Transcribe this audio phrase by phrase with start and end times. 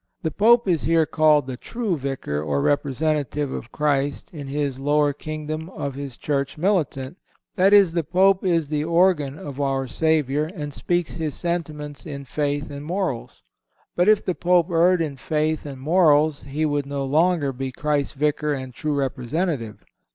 [0.23, 5.13] The Pope is here called the true Vicar or representative of Christ in this lower
[5.13, 10.73] kingdom of His Church militant—that is, the Pope is the organ of our Savior, and
[10.73, 13.43] speaks His sentiments in faith and morals.
[13.95, 18.13] But if the Pope erred in faith and morals he would no longer be Christ's
[18.13, 19.85] Vicar and true representative.